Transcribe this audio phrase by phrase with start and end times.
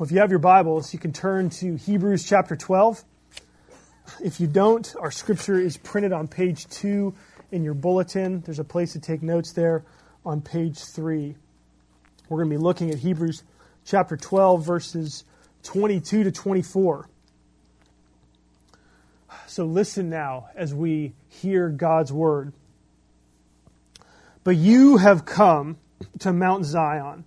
[0.00, 3.04] Well, if you have your Bibles, you can turn to Hebrews chapter 12.
[4.24, 7.12] If you don't, our scripture is printed on page 2
[7.52, 8.40] in your bulletin.
[8.40, 9.84] There's a place to take notes there
[10.24, 11.36] on page 3.
[12.30, 13.42] We're going to be looking at Hebrews
[13.84, 15.24] chapter 12, verses
[15.64, 17.06] 22 to 24.
[19.48, 22.54] So listen now as we hear God's word.
[24.44, 25.76] But you have come
[26.20, 27.26] to Mount Zion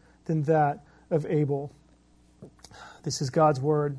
[0.31, 1.73] than that of Abel.
[3.03, 3.97] This is God's Word.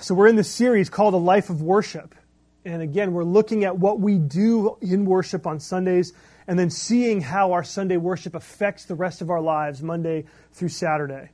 [0.00, 2.16] So, we're in this series called A Life of Worship.
[2.64, 6.12] And again, we're looking at what we do in worship on Sundays
[6.48, 10.70] and then seeing how our Sunday worship affects the rest of our lives, Monday through
[10.70, 11.30] Saturday.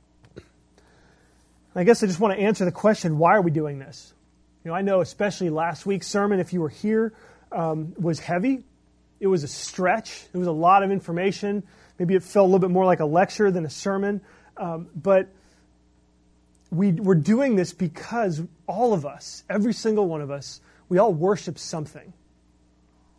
[1.73, 4.13] I guess I just want to answer the question why are we doing this?
[4.63, 7.13] You know, I know especially last week's sermon, if you were here,
[7.51, 8.63] um, was heavy.
[9.19, 10.25] It was a stretch.
[10.33, 11.63] It was a lot of information.
[12.01, 14.21] Maybe it felt a little bit more like a lecture than a sermon.
[14.57, 15.27] Um, but
[16.71, 21.13] we, we're doing this because all of us, every single one of us, we all
[21.13, 22.11] worship something.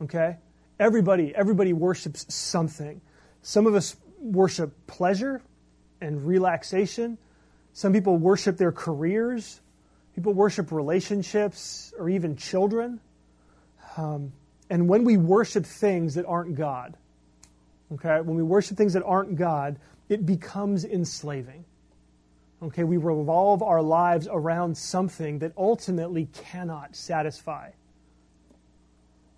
[0.02, 0.38] Okay?
[0.80, 3.00] Everybody, everybody worships something.
[3.40, 5.42] Some of us worship pleasure
[6.00, 7.18] and relaxation.
[7.74, 9.60] Some people worship their careers.
[10.16, 12.98] People worship relationships or even children.
[13.96, 14.32] Um,
[14.68, 16.96] and when we worship things that aren't God,
[17.94, 18.20] Okay?
[18.20, 21.64] When we worship things that aren't God, it becomes enslaving.
[22.62, 22.84] Okay?
[22.84, 27.70] We revolve our lives around something that ultimately cannot satisfy.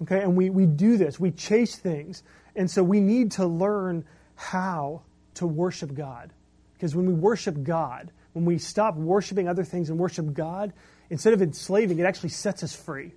[0.03, 0.23] Okay?
[0.23, 2.23] And we, we do this, we chase things.
[2.57, 4.05] And so we need to learn
[4.37, 5.03] how
[5.35, 6.31] to worship God.
[6.75, 10.73] Because when we worship God, when we stop worshiping other things and worship God,
[11.11, 13.13] instead of enslaving, it actually sets us free.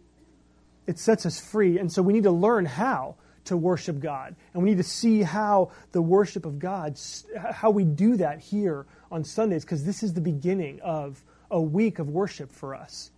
[0.88, 1.78] It sets us free.
[1.78, 3.16] And so we need to learn how
[3.48, 4.36] to worship God.
[4.54, 6.98] And we need to see how the worship of God,
[7.52, 12.00] how we do that here on Sundays, because this is the beginning of a week
[12.00, 13.12] of worship for us.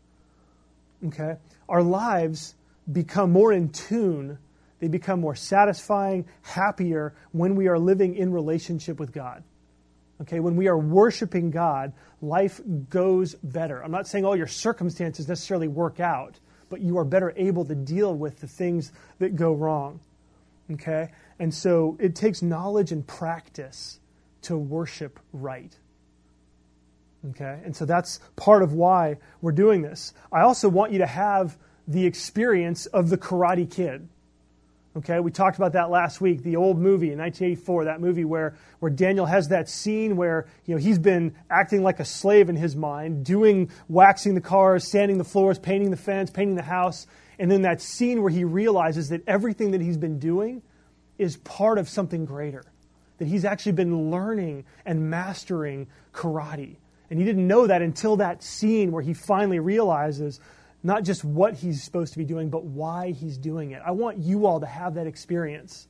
[1.06, 1.35] Okay?
[1.67, 2.56] Our lives
[2.91, 4.38] become more in tune,
[4.79, 9.44] they become more satisfying, happier when we are living in relationship with God.
[10.22, 12.59] Okay, when we are worshiping God, life
[12.90, 13.81] goes better.
[13.81, 16.38] I'm not saying all your circumstances necessarily work out,
[16.69, 20.01] but you are better able to deal with the things that go wrong.
[20.72, 21.09] Okay?
[21.40, 24.00] And so it takes knowledge and practice
[24.44, 25.75] to worship right.
[27.31, 27.59] Okay?
[27.63, 30.13] And so that's part of why we're doing this.
[30.31, 34.08] I also want you to have the experience of the Karate Kid.
[34.97, 38.56] Okay, we talked about that last week, the old movie in 1984, that movie where,
[38.79, 42.56] where Daniel has that scene where you know, he's been acting like a slave in
[42.56, 47.06] his mind, doing, waxing the cars, sanding the floors, painting the fence, painting the house,
[47.40, 50.62] and then that scene where he realizes that everything that he's been doing
[51.18, 52.64] is part of something greater.
[53.18, 56.76] That he's actually been learning and mastering karate.
[57.10, 60.40] And he didn't know that until that scene where he finally realizes
[60.84, 63.82] not just what he's supposed to be doing, but why he's doing it.
[63.86, 65.88] I want you all to have that experience.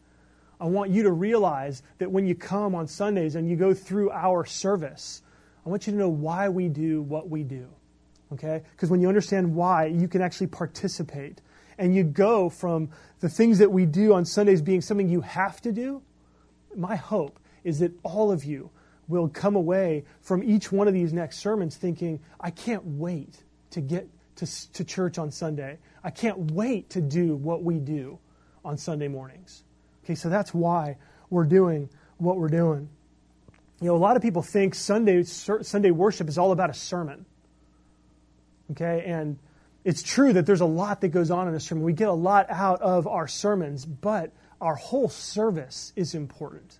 [0.60, 4.12] I want you to realize that when you come on Sundays and you go through
[4.12, 5.22] our service,
[5.66, 7.68] I want you to know why we do what we do.
[8.34, 8.64] Okay?
[8.72, 11.42] Because when you understand why, you can actually participate.
[11.78, 15.62] And you go from the things that we do on Sundays being something you have
[15.62, 16.02] to do.
[16.76, 18.70] My hope is that all of you
[19.08, 23.82] will come away from each one of these next sermons thinking, I can't wait to
[23.82, 25.80] get to, to church on Sunday.
[26.04, 28.20] I can't wait to do what we do
[28.64, 29.64] on Sunday mornings.
[30.04, 30.98] Okay, so that's why
[31.30, 32.90] we're doing what we're doing.
[33.82, 37.26] You know, a lot of people think Sunday, Sunday worship is all about a sermon.
[38.72, 39.38] Okay, and
[39.84, 41.84] it's true that there's a lot that goes on in a sermon.
[41.84, 44.32] We get a lot out of our sermons, but
[44.62, 46.80] our whole service is important.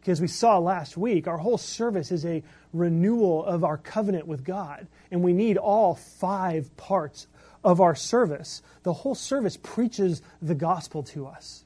[0.00, 4.44] Because we saw last week, our whole service is a renewal of our covenant with
[4.44, 4.86] God.
[5.10, 7.26] And we need all five parts
[7.64, 8.62] of our service.
[8.84, 11.64] The whole service preaches the gospel to us.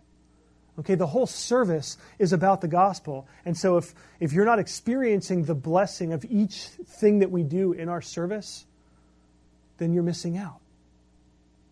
[0.79, 3.29] Okay, the whole service is about the gospel.
[3.45, 7.75] And so if, if you're not experiencing the blessing of each thing that we do
[7.75, 8.65] in our service,
[9.81, 10.61] then you're missing out.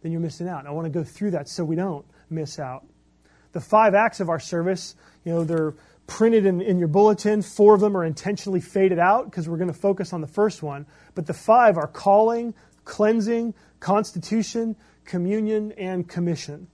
[0.03, 0.61] Then you're missing out.
[0.61, 2.85] And I want to go through that so we don't miss out.
[3.53, 5.75] The five acts of our service, you know, they're
[6.07, 7.43] printed in, in your bulletin.
[7.43, 10.63] Four of them are intentionally faded out because we're going to focus on the first
[10.63, 10.87] one.
[11.15, 14.75] But the five are calling, cleansing, constitution,
[15.05, 16.69] communion, and commission.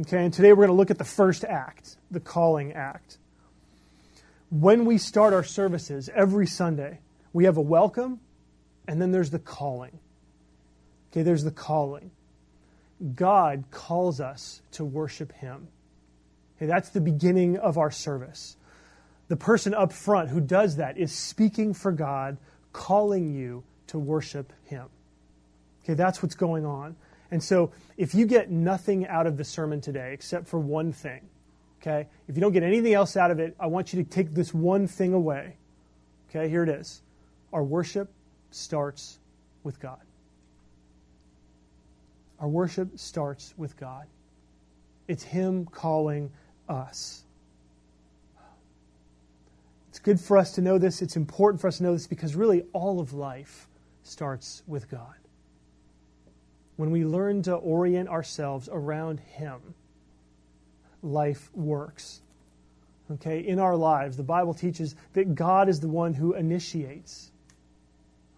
[0.00, 3.18] Okay, and today we're going to look at the first act, the calling act.
[4.50, 7.00] When we start our services every Sunday,
[7.32, 8.20] we have a welcome,
[8.88, 9.98] and then there's the calling.
[11.14, 12.10] Okay, there's the calling.
[13.14, 15.68] God calls us to worship Him.
[16.56, 18.56] Okay, that's the beginning of our service.
[19.28, 22.36] The person up front who does that is speaking for God,
[22.72, 24.86] calling you to worship Him.
[25.84, 26.96] Okay, that's what's going on.
[27.30, 31.20] And so, if you get nothing out of the sermon today except for one thing,
[31.80, 34.32] okay, if you don't get anything else out of it, I want you to take
[34.32, 35.58] this one thing away.
[36.28, 37.02] Okay, here it is.
[37.52, 38.10] Our worship
[38.50, 39.20] starts
[39.62, 40.00] with God.
[42.40, 44.06] Our worship starts with God.
[45.08, 46.30] It's Him calling
[46.68, 47.22] us.
[49.90, 51.02] It's good for us to know this.
[51.02, 53.68] It's important for us to know this because really all of life
[54.02, 55.14] starts with God
[56.76, 59.60] when we learn to orient ourselves around Him,
[61.02, 62.20] life works.
[63.12, 67.30] Okay, in our lives, the Bible teaches that God is the one who initiates.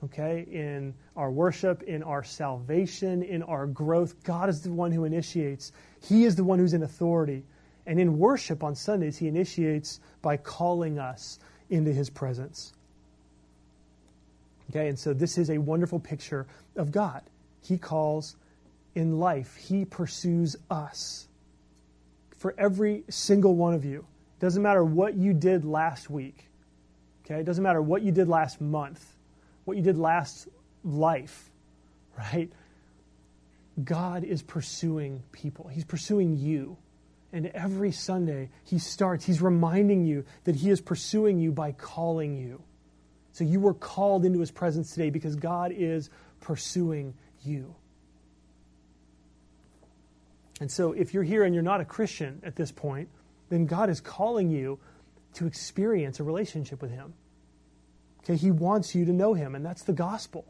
[0.06, 5.04] Okay, in our worship, in our salvation, in our growth, God is the one who
[5.04, 5.72] initiates.
[6.02, 7.44] He is the one who's in authority.
[7.86, 11.38] And in worship on Sundays, He initiates by calling us
[11.70, 12.72] into His presence.
[14.70, 17.22] Okay, and so this is a wonderful picture of God.
[17.62, 18.36] He calls
[18.94, 21.26] in life, He pursues us.
[22.36, 24.04] For every single one of you.
[24.38, 26.48] Doesn't matter what you did last week.
[27.24, 27.40] Okay?
[27.40, 29.15] It doesn't matter what you did last month,
[29.66, 30.48] what you did last
[30.82, 31.50] life,
[32.16, 32.50] right?
[33.82, 35.68] God is pursuing people.
[35.68, 36.78] He's pursuing you.
[37.32, 42.38] And every Sunday, He starts, He's reminding you that He is pursuing you by calling
[42.38, 42.62] you.
[43.32, 46.08] So you were called into His presence today because God is
[46.40, 47.12] pursuing
[47.44, 47.74] you.
[50.60, 53.10] And so, if you're here and you're not a Christian at this point,
[53.50, 54.78] then God is calling you
[55.34, 57.12] to experience a relationship with Him.
[58.26, 60.44] Okay, He wants you to know Him, and that's the gospel.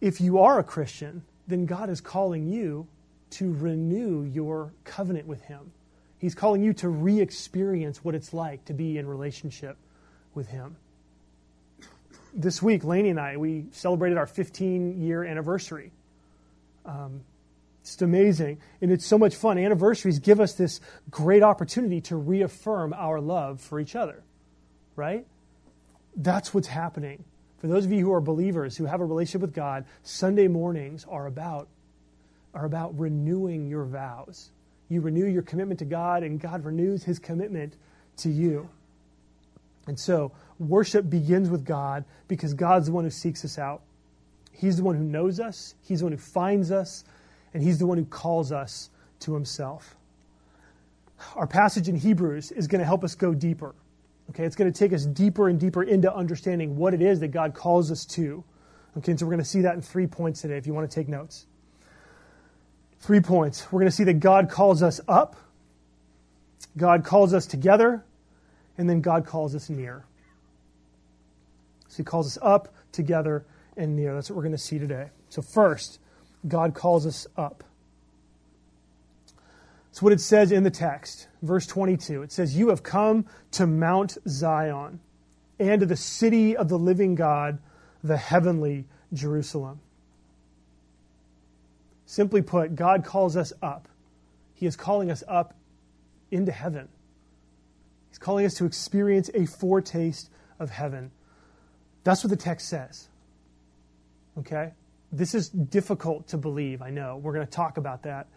[0.00, 2.86] If you are a Christian, then God is calling you
[3.30, 5.72] to renew your covenant with Him.
[6.18, 9.76] He's calling you to re experience what it's like to be in relationship
[10.34, 10.76] with Him
[12.34, 15.92] this week, Lainey and I, we celebrated our 15 year anniversary.
[16.84, 17.22] Um,
[17.82, 18.58] it's amazing.
[18.80, 19.58] And it's so much fun.
[19.58, 24.22] Anniversaries give us this great opportunity to reaffirm our love for each other,
[24.96, 25.26] right?
[26.20, 27.24] That's what's happening.
[27.58, 31.06] For those of you who are believers, who have a relationship with God, Sunday mornings
[31.08, 31.68] are about,
[32.54, 34.50] are about renewing your vows.
[34.90, 37.74] You renew your commitment to God, and God renews his commitment
[38.18, 38.68] to you.
[39.86, 43.80] And so, worship begins with God because God's the one who seeks us out.
[44.52, 47.04] He's the one who knows us, He's the one who finds us,
[47.54, 48.90] and He's the one who calls us
[49.20, 49.96] to Himself.
[51.34, 53.74] Our passage in Hebrews is going to help us go deeper.
[54.30, 57.28] Okay, it's going to take us deeper and deeper into understanding what it is that
[57.28, 58.44] God calls us to.
[58.96, 60.94] Okay, so we're going to see that in three points today if you want to
[60.94, 61.46] take notes.
[63.00, 63.72] Three points.
[63.72, 65.36] We're going to see that God calls us up,
[66.76, 68.04] God calls us together,
[68.78, 70.04] and then God calls us near.
[71.88, 73.44] So he calls us up, together,
[73.76, 74.14] and near.
[74.14, 75.08] That's what we're going to see today.
[75.28, 75.98] So, first,
[76.46, 77.64] God calls us up.
[79.90, 82.22] It's what it says in the text, verse 22.
[82.22, 85.00] It says, You have come to Mount Zion
[85.58, 87.58] and to the city of the living God,
[88.02, 89.80] the heavenly Jerusalem.
[92.06, 93.88] Simply put, God calls us up.
[94.54, 95.54] He is calling us up
[96.30, 96.88] into heaven.
[98.08, 101.10] He's calling us to experience a foretaste of heaven.
[102.04, 103.08] That's what the text says.
[104.38, 104.72] Okay?
[105.12, 107.16] This is difficult to believe, I know.
[107.16, 108.28] We're going to talk about that.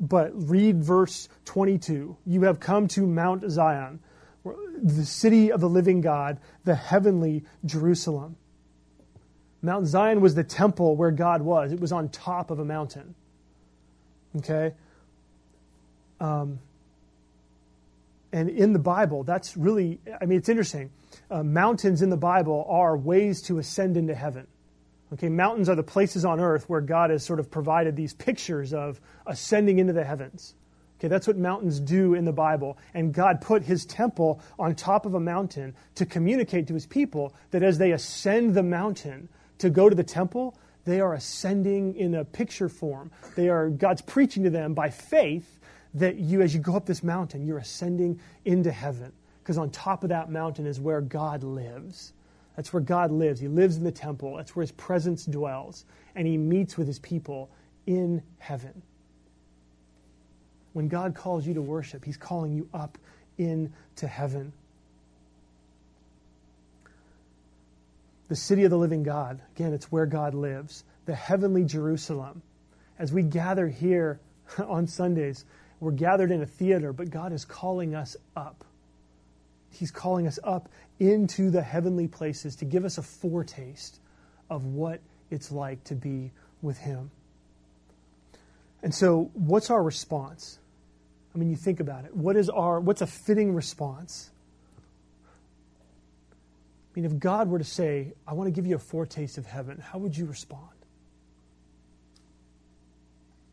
[0.00, 2.16] But read verse 22.
[2.26, 4.00] You have come to Mount Zion,
[4.44, 8.36] the city of the living God, the heavenly Jerusalem.
[9.60, 13.14] Mount Zion was the temple where God was, it was on top of a mountain.
[14.36, 14.74] Okay?
[16.20, 16.60] Um,
[18.32, 20.90] and in the Bible, that's really, I mean, it's interesting.
[21.30, 24.46] Uh, mountains in the Bible are ways to ascend into heaven.
[25.12, 28.74] Okay, mountains are the places on earth where God has sort of provided these pictures
[28.74, 30.54] of ascending into the heavens.
[30.98, 32.76] Okay, that's what mountains do in the Bible.
[32.92, 37.34] And God put his temple on top of a mountain to communicate to his people
[37.52, 42.14] that as they ascend the mountain to go to the temple, they are ascending in
[42.14, 43.10] a picture form.
[43.36, 45.58] They are God's preaching to them by faith
[45.94, 49.12] that you, as you go up this mountain, you're ascending into heaven.
[49.42, 52.12] Because on top of that mountain is where God lives.
[52.58, 53.38] That's where God lives.
[53.38, 54.34] He lives in the temple.
[54.34, 55.84] That's where his presence dwells.
[56.16, 57.50] And he meets with his people
[57.86, 58.82] in heaven.
[60.72, 62.98] When God calls you to worship, he's calling you up
[63.38, 64.52] into heaven.
[68.26, 70.82] The city of the living God, again, it's where God lives.
[71.06, 72.42] The heavenly Jerusalem.
[72.98, 74.18] As we gather here
[74.58, 75.44] on Sundays,
[75.78, 78.64] we're gathered in a theater, but God is calling us up.
[79.70, 84.00] He's calling us up into the heavenly places to give us a foretaste
[84.50, 86.32] of what it's like to be
[86.62, 87.10] with Him.
[88.82, 90.58] And so, what's our response?
[91.34, 92.14] I mean, you think about it.
[92.14, 94.30] What is our what's a fitting response?
[96.98, 99.46] I mean, if God were to say, I want to give you a foretaste of
[99.46, 100.70] heaven, how would you respond?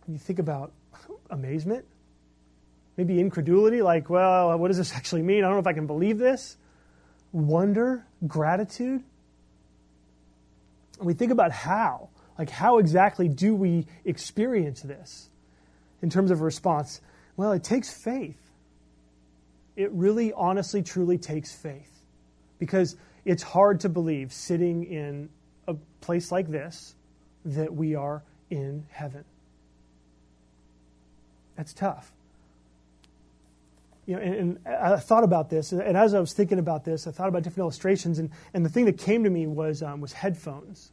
[0.08, 0.72] You think about
[1.30, 1.86] amazement,
[2.98, 5.44] maybe incredulity, like, well, what does this actually mean?
[5.44, 6.58] I don't know if I can believe this.
[7.32, 9.04] Wonder, gratitude.
[10.98, 12.10] And we think about how.
[12.38, 15.30] Like, how exactly do we experience this
[16.02, 17.02] in terms of response?
[17.38, 18.40] Well, it takes faith.
[19.76, 21.92] It really, honestly, truly takes faith.
[22.60, 25.30] Because it's hard to believe sitting in
[25.68, 26.96] a place like this
[27.46, 29.24] that we are in heaven.
[31.56, 32.12] That's tough.
[34.06, 37.08] You know, and, and, I thought about this, and as I was thinking about this,
[37.08, 40.00] I thought about different illustrations, and, and the thing that came to me was um,
[40.00, 40.92] was headphones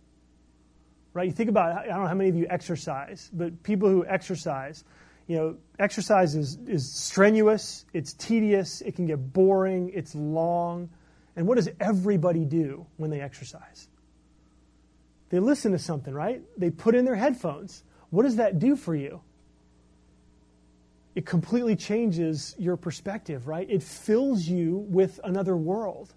[1.15, 1.27] right?
[1.27, 4.85] You think about, I don't know how many of you exercise, but people who exercise,
[5.27, 10.89] you know, exercise is, is strenuous, it's tedious, it can get boring, it's long.
[11.37, 13.89] And what does everybody do when they exercise?
[15.31, 16.43] They listen to something, right?
[16.59, 17.83] They put in their headphones.
[18.11, 19.23] What does that do for you?
[21.15, 23.69] It completely changes your perspective, right?
[23.69, 26.13] It fills you with another world,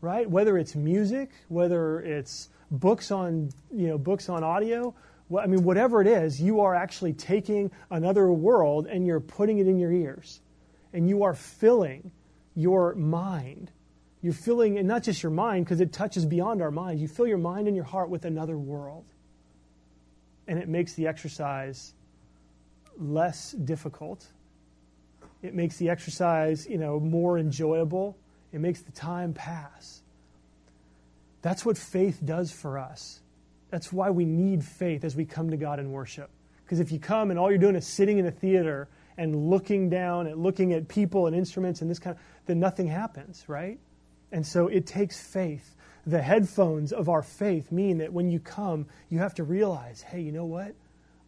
[0.00, 0.28] right?
[0.28, 4.94] Whether it's music, whether it's books on, you know, books on audio.
[5.36, 9.66] I mean, whatever it is, you are actually taking another world and you're putting it
[9.66, 10.40] in your ears.
[10.92, 12.12] And you are filling
[12.54, 13.70] your mind.
[14.20, 17.00] You're filling, and not just your mind, because it touches beyond our mind.
[17.00, 19.04] You fill your mind and your heart with another world.
[20.46, 21.94] And it makes the exercise
[22.98, 24.26] less difficult.
[25.42, 28.16] It makes the exercise, you know, more enjoyable.
[28.52, 30.02] It makes the time pass.
[31.42, 33.20] That's what faith does for us.
[33.70, 36.30] That's why we need faith as we come to God in worship.
[36.64, 39.90] Because if you come and all you're doing is sitting in a theater and looking
[39.90, 43.78] down and looking at people and instruments and this kind of, then nothing happens, right?
[44.30, 45.74] And so it takes faith.
[46.06, 50.20] The headphones of our faith mean that when you come, you have to realize, hey,
[50.20, 50.74] you know what?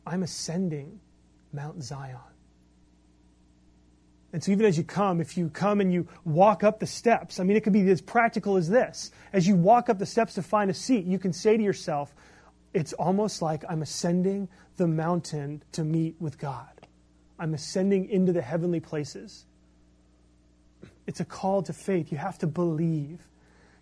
[0.06, 1.00] I'm ascending
[1.54, 2.18] Mount Zion.
[4.34, 7.38] And so, even as you come, if you come and you walk up the steps,
[7.38, 9.12] I mean, it could be as practical as this.
[9.32, 12.12] As you walk up the steps to find a seat, you can say to yourself,
[12.72, 16.66] it's almost like I'm ascending the mountain to meet with God.
[17.38, 19.46] I'm ascending into the heavenly places.
[21.06, 22.10] It's a call to faith.
[22.10, 23.20] You have to believe.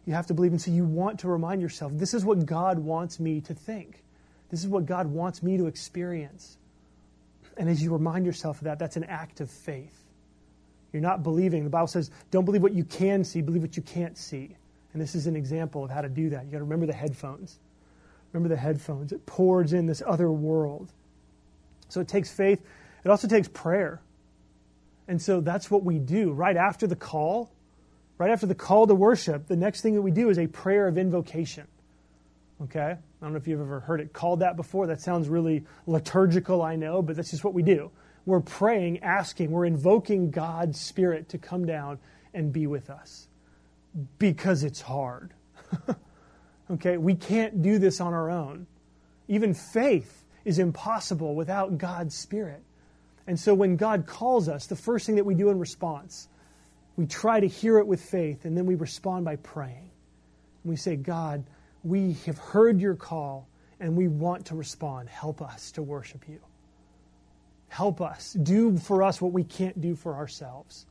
[0.04, 0.52] You have to believe.
[0.52, 4.02] And so, you want to remind yourself this is what God wants me to think,
[4.50, 6.58] this is what God wants me to experience.
[7.56, 9.98] And as you remind yourself of that, that's an act of faith.
[10.92, 11.64] You're not believing.
[11.64, 14.56] The Bible says, don't believe what you can see, believe what you can't see.
[14.92, 16.44] And this is an example of how to do that.
[16.44, 17.58] You got to remember the headphones.
[18.32, 19.12] Remember the headphones.
[19.12, 20.92] It pours in this other world.
[21.88, 22.62] So it takes faith.
[23.04, 24.00] It also takes prayer.
[25.08, 26.32] And so that's what we do.
[26.32, 27.50] Right after the call,
[28.18, 30.86] right after the call to worship, the next thing that we do is a prayer
[30.86, 31.66] of invocation.
[32.64, 32.80] Okay?
[32.92, 34.86] I don't know if you've ever heard it called that before.
[34.86, 37.90] That sounds really liturgical, I know, but that's just what we do
[38.24, 41.98] we're praying, asking, we're invoking God's Spirit to come down
[42.32, 43.28] and be with us
[44.18, 45.32] because it's hard.
[46.70, 48.66] okay, we can't do this on our own.
[49.28, 52.62] Even faith is impossible without God's Spirit.
[53.26, 56.28] And so when God calls us, the first thing that we do in response,
[56.96, 59.90] we try to hear it with faith, and then we respond by praying.
[60.62, 61.44] And we say, God,
[61.84, 63.48] we have heard your call,
[63.80, 65.08] and we want to respond.
[65.08, 66.40] Help us to worship you.
[67.68, 68.34] Help us.
[68.34, 70.86] Do for us what we can't do for ourselves.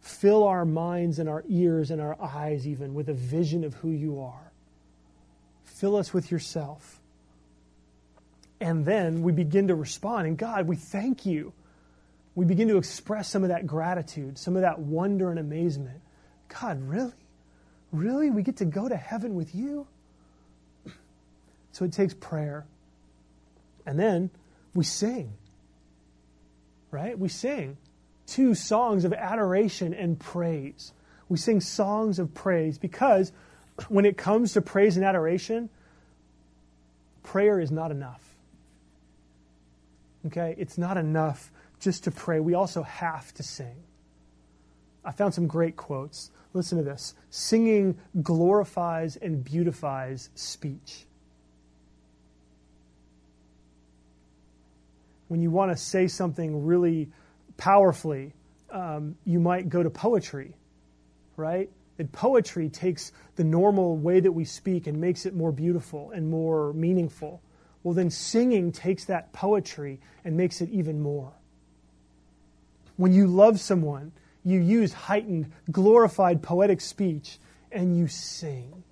[0.00, 3.90] Fill our minds and our ears and our eyes, even, with a vision of who
[3.90, 4.52] you are.
[5.64, 7.00] Fill us with yourself.
[8.60, 10.26] And then we begin to respond.
[10.26, 11.52] And God, we thank you.
[12.34, 16.00] We begin to express some of that gratitude, some of that wonder and amazement.
[16.60, 17.12] God, really?
[17.90, 18.30] Really?
[18.30, 19.86] We get to go to heaven with you?
[21.72, 22.66] So it takes prayer.
[23.86, 24.30] And then
[24.74, 25.32] we sing.
[26.90, 27.18] right?
[27.18, 27.76] We sing
[28.26, 30.92] two songs of adoration and praise.
[31.28, 33.32] We sing songs of praise because
[33.88, 35.70] when it comes to praise and adoration,
[37.22, 38.22] prayer is not enough.
[40.26, 40.54] Okay?
[40.58, 42.40] It's not enough just to pray.
[42.40, 43.76] We also have to sing.
[45.04, 46.30] I found some great quotes.
[46.54, 51.06] Listen to this singing glorifies and beautifies speech.
[55.28, 57.08] When you want to say something really
[57.56, 58.34] powerfully,
[58.70, 60.54] um, you might go to poetry,
[61.36, 61.70] right?
[61.96, 66.30] That poetry takes the normal way that we speak and makes it more beautiful and
[66.30, 67.42] more meaningful.
[67.82, 71.32] Well, then singing takes that poetry and makes it even more.
[72.96, 74.12] When you love someone,
[74.44, 77.38] you use heightened, glorified poetic speech
[77.70, 78.82] and you sing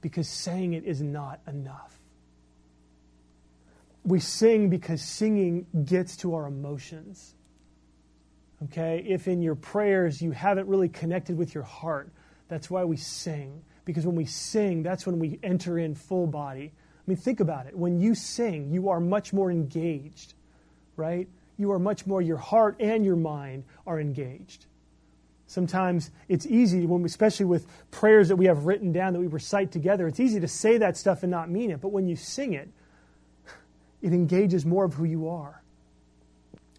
[0.00, 1.97] because saying it is not enough.
[4.04, 7.34] We sing because singing gets to our emotions.
[8.64, 9.04] Okay?
[9.06, 12.10] If in your prayers you haven't really connected with your heart,
[12.48, 13.62] that's why we sing.
[13.84, 16.72] Because when we sing, that's when we enter in full body.
[16.74, 17.76] I mean, think about it.
[17.76, 20.34] When you sing, you are much more engaged,
[20.96, 21.28] right?
[21.56, 24.66] You are much more, your heart and your mind are engaged.
[25.46, 29.26] Sometimes it's easy, when we, especially with prayers that we have written down that we
[29.26, 31.80] recite together, it's easy to say that stuff and not mean it.
[31.80, 32.68] But when you sing it,
[34.02, 35.62] it engages more of who you are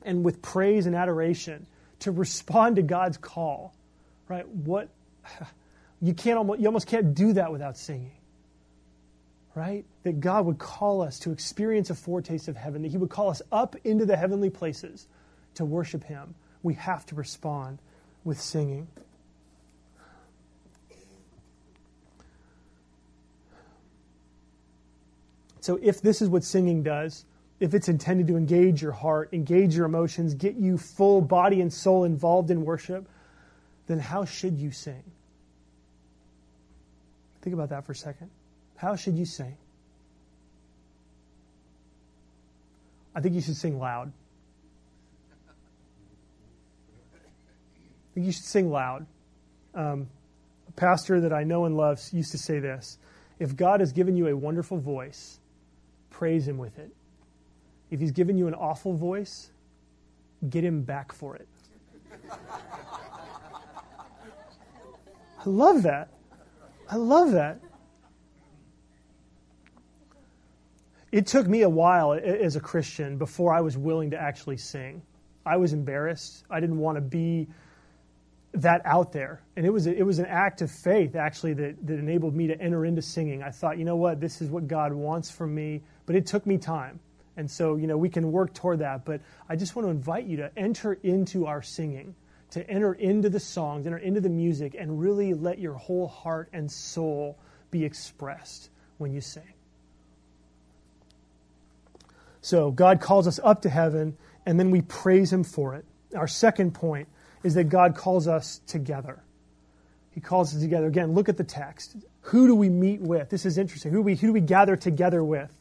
[0.04, 1.68] and with praise and adoration
[2.00, 3.74] to respond to God's call.
[4.28, 4.48] Right?
[4.48, 4.90] What
[6.02, 8.12] you can't almost, you almost can't do that without singing.
[9.56, 9.86] Right?
[10.04, 13.30] That God would call us to experience a foretaste of heaven, that He would call
[13.30, 15.08] us up into the heavenly places
[15.56, 16.36] to worship Him.
[16.64, 17.80] We have to respond
[18.24, 18.88] with singing.
[25.62, 27.26] So, if this is what singing does,
[27.60, 31.72] if it's intended to engage your heart, engage your emotions, get you full body and
[31.72, 33.08] soul involved in worship,
[33.88, 35.04] then how should you sing?
[37.42, 38.30] Think about that for a second.
[38.76, 39.58] How should you sing?
[43.14, 44.14] I think you should sing loud.
[47.14, 49.06] I think you should sing loud.
[49.76, 50.08] Um,
[50.68, 52.98] a pastor that I know and love used to say this
[53.40, 55.40] If God has given you a wonderful voice,
[56.20, 56.92] praise Him with it.
[57.90, 59.50] If he's given you an awful voice,
[60.48, 61.48] get him back for it.
[65.40, 66.10] I love that.
[66.90, 67.62] I love that.
[71.12, 75.02] It took me a while as a Christian before I was willing to actually sing.
[75.46, 76.44] I was embarrassed.
[76.50, 77.48] I didn't want to be
[78.54, 79.42] that out there.
[79.56, 82.48] And it was, a, it was an act of faith, actually, that, that enabled me
[82.48, 83.42] to enter into singing.
[83.42, 85.82] I thought, you know what, this is what God wants from me.
[86.10, 87.00] But it took me time.
[87.38, 89.06] And so, you know, we can work toward that.
[89.06, 92.16] But I just want to invite you to enter into our singing,
[92.50, 96.50] to enter into the songs, enter into the music, and really let your whole heart
[96.52, 97.38] and soul
[97.70, 99.54] be expressed when you sing.
[102.42, 104.18] So, God calls us up to heaven,
[104.48, 105.86] and then we praise Him for it.
[106.16, 107.08] Our second point
[107.44, 109.22] is that God calls us together.
[110.10, 110.88] He calls us together.
[110.88, 111.98] Again, look at the text.
[112.22, 113.30] Who do we meet with?
[113.30, 113.92] This is interesting.
[113.92, 115.52] Who do we, who do we gather together with?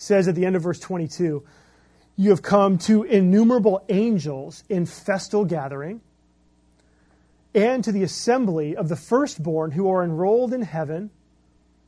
[0.00, 1.44] Says at the end of verse 22
[2.16, 6.00] You have come to innumerable angels in festal gathering,
[7.54, 11.10] and to the assembly of the firstborn who are enrolled in heaven.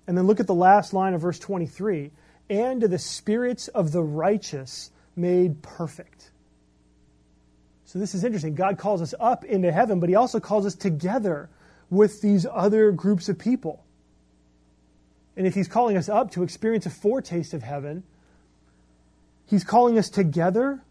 [0.07, 2.11] And then look at the last line of verse 23
[2.51, 6.33] and to the spirits of the righteous made perfect.
[7.85, 8.55] So this is interesting.
[8.55, 11.49] God calls us up into heaven, but He also calls us together
[11.89, 13.85] with these other groups of people.
[15.37, 18.03] And if he's calling us up to experience a foretaste of heaven,
[19.47, 20.83] he's calling us together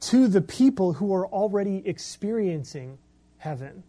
[0.00, 2.98] to the people who are already experiencing
[3.38, 3.82] heaven.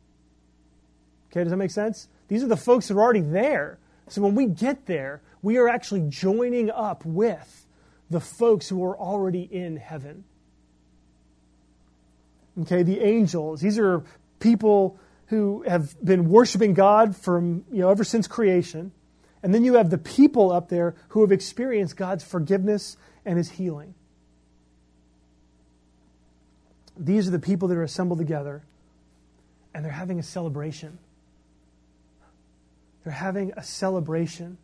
[1.31, 2.07] Okay, does that make sense?
[2.27, 3.77] These are the folks who are already there.
[4.07, 7.67] So when we get there, we are actually joining up with
[8.09, 10.23] the folks who are already in heaven.
[12.61, 14.03] Okay, the angels, these are
[14.39, 18.91] people who have been worshiping God from, you know, ever since creation.
[19.41, 23.49] And then you have the people up there who have experienced God's forgiveness and his
[23.49, 23.93] healing.
[26.97, 28.63] These are the people that are assembled together,
[29.73, 30.97] and they're having a celebration.
[33.04, 34.58] They're having a celebration.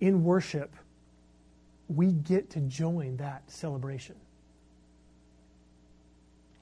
[0.00, 0.74] In worship,
[1.88, 4.16] we get to join that celebration.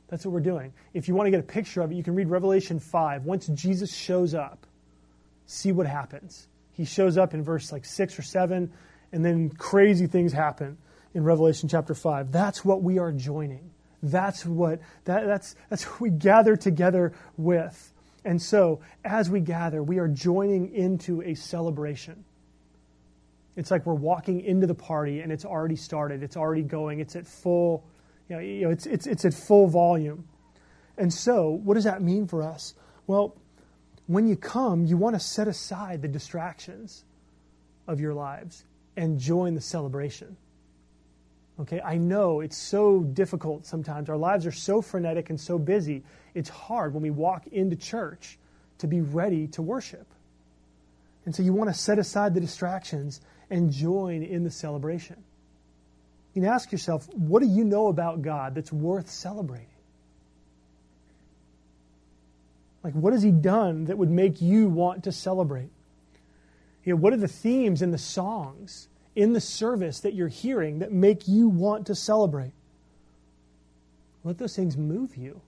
[0.09, 0.73] That's what we're doing.
[0.93, 3.25] If you want to get a picture of it, you can read Revelation 5.
[3.25, 4.67] Once Jesus shows up,
[5.51, 6.47] see what happens.
[6.73, 8.73] He shows up in verse like 6 or 7,
[9.13, 10.79] and then crazy things happen.
[11.13, 12.31] in Revelation chapter 5.
[12.31, 13.71] That's what we are joining.
[14.03, 17.93] That's what that, that's that's what we gather together with.
[18.25, 22.25] And so, as we gather, we are joining into a celebration.
[23.57, 26.23] It's like we're walking into the party and it's already started.
[26.23, 27.01] It's already going.
[27.01, 27.85] It's at full,
[28.29, 30.29] you know, you know it's, it's, it's at full volume.
[30.97, 32.75] And so, what does that mean for us?
[33.07, 33.37] Well,
[34.11, 37.05] when you come, you want to set aside the distractions
[37.87, 38.65] of your lives
[38.97, 40.37] and join the celebration.
[41.61, 44.11] Okay, I know it's so difficult sometimes.
[44.11, 46.03] Our lives are so frenetic and so busy.
[46.35, 48.37] It's hard when we walk into church
[48.79, 50.09] to be ready to worship.
[51.25, 55.23] And so you want to set aside the distractions and join in the celebration.
[56.35, 59.70] Can ask yourself, what do you know about God that's worth celebrating?
[62.83, 65.71] Like, what has He done that would make you want to celebrate?
[66.85, 70.79] You know, what are the themes in the songs, in the service that you're hearing
[70.79, 72.53] that make you want to celebrate?
[74.25, 75.41] Let those things move you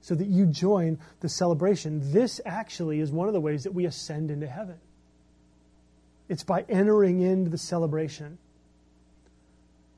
[0.00, 2.12] so that you join the celebration.
[2.12, 4.76] This actually is one of the ways that we ascend into heaven.
[6.28, 8.38] It's by entering into the celebration.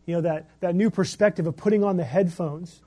[0.07, 2.81] You know, that, that new perspective of putting on the headphones.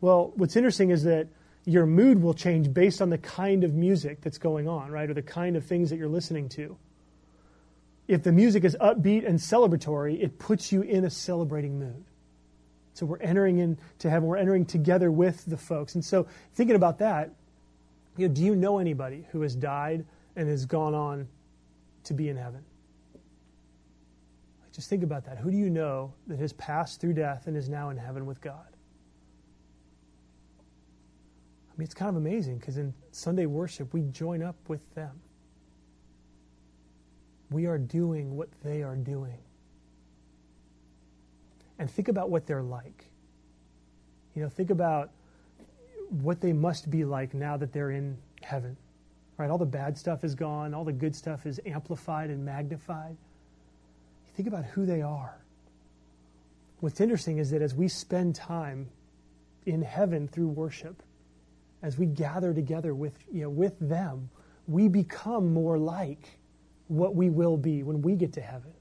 [0.00, 1.28] Well, what's interesting is that
[1.64, 5.08] your mood will change based on the kind of music that's going on, right?
[5.08, 6.76] Or the kind of things that you're listening to.
[8.08, 12.04] If the music is upbeat and celebratory, it puts you in a celebrating mood.
[12.94, 15.94] So we're entering into heaven, we're entering together with the folks.
[15.94, 17.30] And so thinking about that,
[18.16, 20.04] you know, do you know anybody who has died
[20.36, 21.28] and has gone on
[22.04, 22.64] to be in heaven?
[24.72, 25.38] Just think about that.
[25.38, 28.40] Who do you know that has passed through death and is now in heaven with
[28.40, 28.71] God?
[31.72, 35.20] I mean, it's kind of amazing because in Sunday worship, we join up with them.
[37.50, 39.38] We are doing what they are doing.
[41.78, 43.06] And think about what they're like.
[44.34, 45.10] You know, think about
[46.10, 48.76] what they must be like now that they're in heaven.
[49.38, 49.50] Right?
[49.50, 53.16] All the bad stuff is gone, all the good stuff is amplified and magnified.
[54.36, 55.38] Think about who they are.
[56.80, 58.88] What's interesting is that as we spend time
[59.64, 61.02] in heaven through worship,
[61.82, 64.30] as we gather together with, you know, with them,
[64.68, 66.38] we become more like
[66.88, 68.72] what we will be when we get to heaven.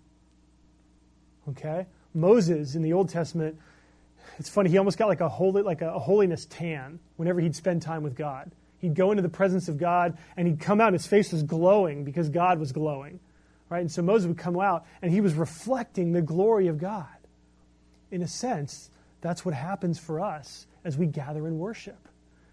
[1.49, 1.87] Okay?
[2.13, 3.57] Moses in the Old Testament,
[4.37, 7.81] it's funny, he almost got like a holy, like a, holiness tan whenever he'd spend
[7.81, 8.51] time with God.
[8.79, 11.43] He'd go into the presence of God and he'd come out and his face was
[11.43, 13.19] glowing because God was glowing.
[13.69, 13.81] Right?
[13.81, 17.07] And so Moses would come out and he was reflecting the glory of God.
[18.11, 18.89] In a sense,
[19.21, 22.09] that's what happens for us as we gather in worship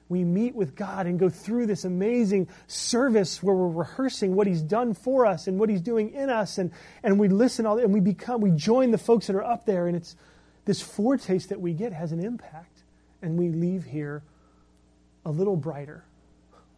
[0.08, 4.62] we meet with God and go through this amazing service where we're rehearsing what He's
[4.62, 7.92] done for us and what He's doing in us, and, and we listen all and
[7.92, 10.16] we become we join the folks that are up there, and it's
[10.64, 12.82] this foretaste that we get has an impact,
[13.22, 14.22] and we leave here
[15.24, 16.04] a little brighter,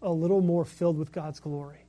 [0.02, 1.84] a little more filled with God's glory.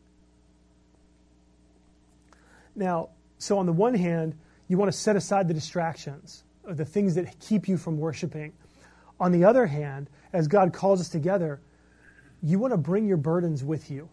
[2.75, 4.35] Now, so on the one hand,
[4.67, 8.53] you want to set aside the distractions, the things that keep you from worshiping.
[9.19, 11.61] On the other hand, as God calls us together,
[12.41, 14.09] you want to bring your burdens with you.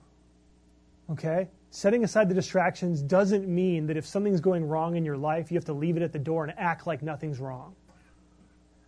[1.11, 1.49] Okay?
[1.71, 5.57] Setting aside the distractions doesn't mean that if something's going wrong in your life, you
[5.57, 7.75] have to leave it at the door and act like nothing's wrong.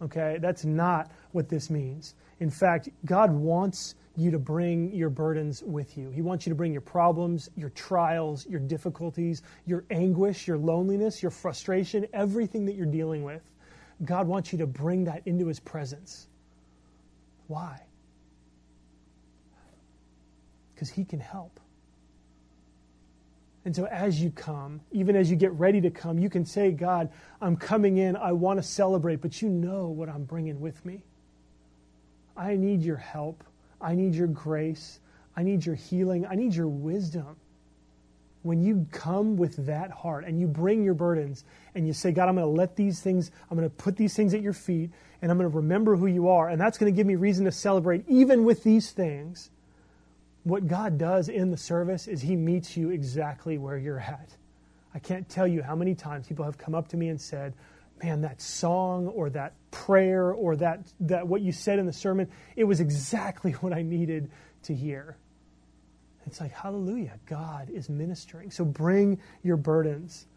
[0.02, 0.38] Okay?
[0.40, 2.14] That's not what this means.
[2.40, 6.10] In fact, God wants you to bring your burdens with you.
[6.10, 11.22] He wants you to bring your problems, your trials, your difficulties, your anguish, your loneliness,
[11.22, 13.42] your frustration, everything that you're dealing with.
[14.04, 16.28] God wants you to bring that into His presence.
[17.50, 17.82] Why?
[20.72, 21.58] Because He can help.
[23.64, 26.70] And so, as you come, even as you get ready to come, you can say,
[26.70, 27.10] God,
[27.40, 28.14] I'm coming in.
[28.14, 31.02] I want to celebrate, but you know what I'm bringing with me.
[32.36, 33.42] I need your help.
[33.80, 35.00] I need your grace.
[35.36, 36.24] I need your healing.
[36.26, 37.36] I need your wisdom
[38.42, 42.28] when you come with that heart and you bring your burdens and you say, God,
[42.28, 44.90] I'm going to let these things, I'm going to put these things at your feet
[45.20, 47.44] and I'm going to remember who you are, and that's going to give me reason
[47.44, 49.50] to celebrate even with these things.
[50.44, 54.30] What God does in the service is He meets you exactly where you're at.
[54.94, 57.54] I can't tell you how many times people have come up to me and said,
[58.02, 62.30] Man, that song or that prayer or that, that what you said in the sermon,
[62.56, 64.30] it was exactly what I needed
[64.62, 65.18] to hear.
[66.30, 68.52] It's like, hallelujah, God is ministering.
[68.52, 70.28] So bring your burdens.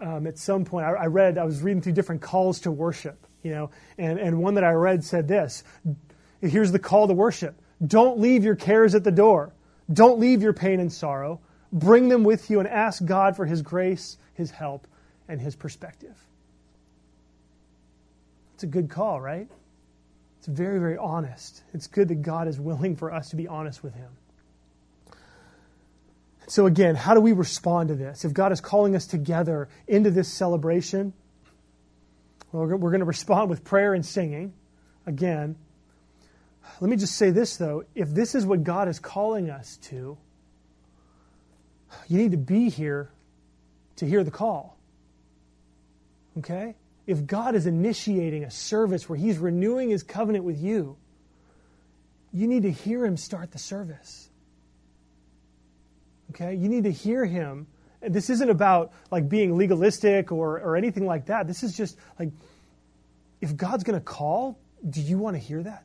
[0.00, 3.24] Um, at some point, I, I, read, I was reading through different calls to worship,
[3.44, 5.62] you know, and, and one that I read said this
[6.40, 7.54] Here's the call to worship
[7.86, 9.54] Don't leave your cares at the door,
[9.90, 11.40] don't leave your pain and sorrow.
[11.72, 14.88] Bring them with you and ask God for His grace, His help,
[15.28, 16.16] and His perspective.
[18.54, 19.48] It's a good call, right?
[20.38, 21.62] It's very, very honest.
[21.72, 24.10] It's good that God is willing for us to be honest with Him.
[26.48, 28.24] So, again, how do we respond to this?
[28.24, 31.12] If God is calling us together into this celebration,
[32.52, 34.52] well, we're going to respond with prayer and singing.
[35.06, 35.56] Again,
[36.80, 37.84] let me just say this, though.
[37.94, 40.16] If this is what God is calling us to,
[42.08, 43.10] you need to be here
[43.96, 44.76] to hear the call.
[46.38, 46.76] Okay?
[47.06, 50.96] If God is initiating a service where He's renewing His covenant with you,
[52.32, 54.28] you need to hear Him start the service.
[56.36, 56.54] Okay?
[56.54, 57.66] You need to hear Him.
[58.02, 61.46] And this isn't about like being legalistic or, or anything like that.
[61.46, 62.30] This is just like,
[63.40, 65.84] if God's going to call, do you want to hear that?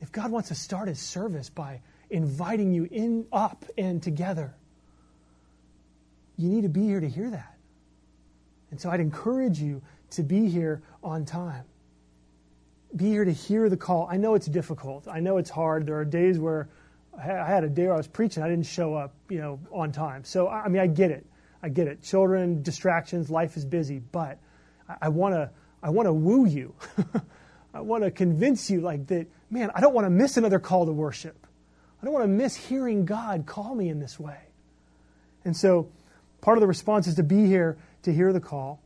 [0.00, 4.54] If God wants to start His service by inviting you in, up, and together,
[6.36, 7.56] you need to be here to hear that.
[8.70, 11.64] And so I'd encourage you to be here on time.
[12.94, 14.08] Be here to hear the call.
[14.10, 15.08] I know it's difficult.
[15.08, 15.86] I know it's hard.
[15.86, 16.68] There are days where
[17.18, 19.92] I had a day where I was preaching, I didn't show up, you know, on
[19.92, 20.24] time.
[20.24, 21.26] So I mean, I get it.
[21.62, 22.02] I get it.
[22.02, 24.38] Children, distractions, life is busy, but
[25.00, 25.50] I want to
[25.82, 26.74] I want to woo you.
[27.74, 30.86] I want to convince you like that, man, I don't want to miss another call
[30.86, 31.46] to worship.
[32.00, 34.38] I don't want to miss hearing God call me in this way.
[35.44, 35.90] And so
[36.40, 38.80] part of the response is to be here to hear the call.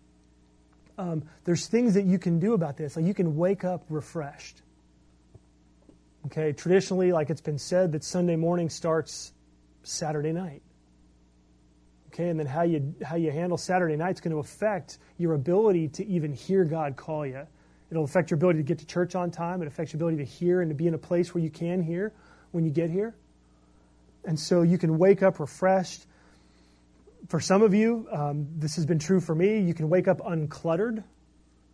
[0.98, 2.96] Um, there's things that you can do about this.
[2.96, 4.60] Like you can wake up refreshed.
[6.30, 9.32] Okay, traditionally, like it's been said, that Sunday morning starts
[9.82, 10.62] Saturday night.
[12.08, 15.34] Okay, and then how you how you handle Saturday night is going to affect your
[15.34, 17.46] ability to even hear God call you.
[17.90, 19.62] It'll affect your ability to get to church on time.
[19.62, 21.82] It affects your ability to hear and to be in a place where you can
[21.82, 22.12] hear
[22.52, 23.16] when you get here.
[24.24, 26.06] And so you can wake up refreshed
[27.28, 29.60] for some of you, um, this has been true for me.
[29.60, 31.04] You can wake up uncluttered.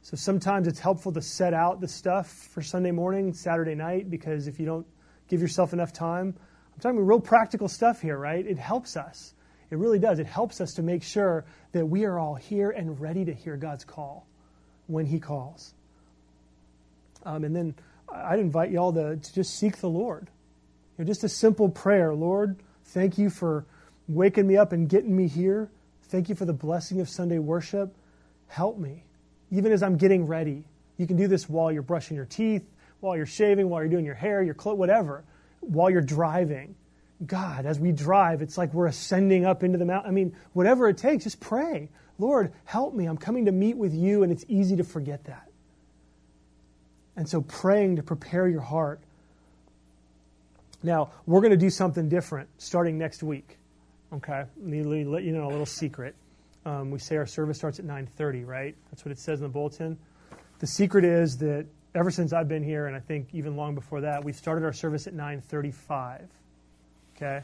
[0.07, 4.47] So sometimes it's helpful to set out the stuff for Sunday morning, Saturday night, because
[4.47, 4.87] if you don't
[5.27, 6.33] give yourself enough time,
[6.73, 8.47] I'm talking real practical stuff here, right?
[8.47, 9.35] It helps us.
[9.69, 10.21] It really does.
[10.21, 13.57] It helps us to make sure that we are all here and ready to hear
[13.57, 14.29] God's call
[14.87, 15.75] when He calls.
[17.25, 17.75] Um, and then
[18.09, 20.31] I'd invite y'all to, to just seek the Lord.
[20.97, 23.67] You know, just a simple prayer Lord, thank you for
[24.07, 25.69] waking me up and getting me here.
[26.05, 27.93] Thank you for the blessing of Sunday worship.
[28.47, 29.03] Help me,
[29.51, 30.65] even as I'm getting ready.
[30.99, 32.65] You can do this while you're brushing your teeth,
[33.01, 35.25] while you're shaving, while you're doing your hair, your clothes, whatever,
[35.61, 36.75] while you're driving.
[37.25, 40.11] God, as we drive, it's like we're ascending up into the mountain.
[40.11, 41.89] I mean, whatever it takes, just pray.
[42.19, 43.07] Lord, help me.
[43.07, 45.51] I'm coming to meet with you, and it's easy to forget that.
[47.17, 49.01] And so, praying to prepare your heart.
[50.83, 53.59] Now, we're going to do something different starting next week.
[54.13, 56.15] Okay, let me let you know a little secret.
[56.67, 58.75] Um, we say our service starts at 9:30, right?
[58.91, 59.97] That's what it says in the bulletin.
[60.59, 64.01] The secret is that ever since I've been here, and I think even long before
[64.01, 66.29] that, we've started our service at 9:35.
[67.15, 67.41] Okay,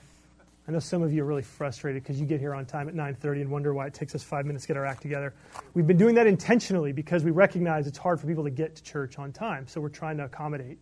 [0.67, 2.97] I know some of you are really frustrated because you get here on time at
[2.97, 5.33] 9:30 and wonder why it takes us five minutes to get our act together.
[5.75, 8.83] We've been doing that intentionally because we recognize it's hard for people to get to
[8.83, 10.79] church on time, so we're trying to accommodate.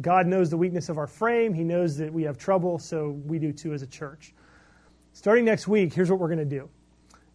[0.00, 1.52] God knows the weakness of our frame.
[1.52, 4.32] He knows that we have trouble, so we do too as a church.
[5.12, 6.70] Starting next week, here's what we're going to do.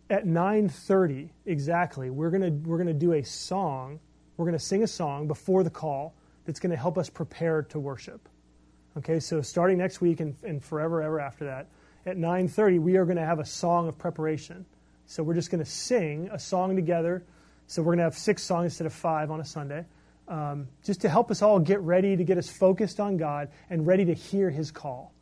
[0.10, 4.00] At 9:30 exactly, we're going to we're to do a song.
[4.38, 7.62] We're going to sing a song before the call that's going to help us prepare
[7.64, 8.28] to worship.
[8.98, 11.68] Okay, so starting next week and, and forever ever after that,
[12.08, 14.66] at 9:30 we are going to have a song of preparation.
[15.06, 17.24] So we're just going to sing a song together.
[17.68, 19.86] So we're going to have six songs instead of five on a Sunday,
[20.28, 23.86] um, just to help us all get ready, to get us focused on God and
[23.86, 25.14] ready to hear His call.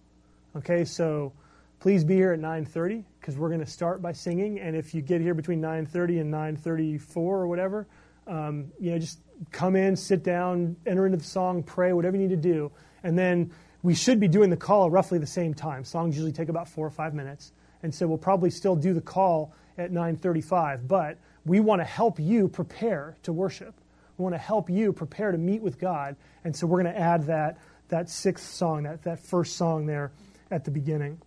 [0.55, 1.33] Okay, so
[1.79, 5.01] please be here at 9.30 because we're going to start by singing and if you
[5.01, 7.87] get here between 9.30 and 9.34 or whatever
[8.27, 9.19] um, you know just
[9.51, 12.71] come in sit down enter into the song pray whatever you need to do
[13.03, 13.51] and then
[13.83, 15.83] we should be doing the call at roughly the same time.
[15.83, 17.51] Songs usually take about four or five minutes
[17.83, 22.19] and so we'll probably still do the call at 9.35 but we want to help
[22.19, 23.75] you prepare to worship.
[24.17, 26.99] We want to help you prepare to meet with god and so we're going to
[26.99, 27.59] add that
[27.89, 30.11] that sixth song that, that first song there
[30.49, 31.21] at the beginning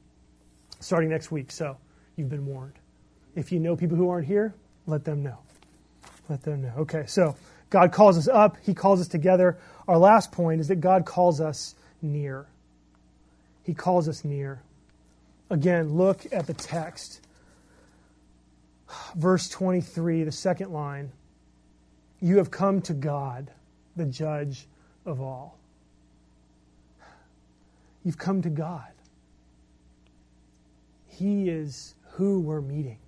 [0.80, 1.52] starting next week.
[1.52, 1.76] So
[2.16, 2.74] you've been warned.
[3.34, 4.54] If you know people who aren't here,
[4.86, 5.38] let them know.
[6.28, 6.72] Let them know.
[6.78, 7.36] Okay, so
[7.70, 9.58] God calls us up, He calls us together.
[9.86, 12.46] Our last point is that God calls us near.
[13.62, 14.62] He calls us near.
[15.50, 17.20] Again, look at the text.
[19.14, 21.12] Verse 23, the second line.
[22.20, 23.50] You have come to God,
[23.96, 24.66] the judge
[25.06, 25.58] of all.
[28.04, 28.88] You've come to God.
[31.20, 32.98] He is who we're meeting.